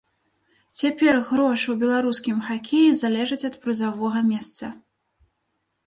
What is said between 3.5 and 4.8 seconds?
ад прызавога месца.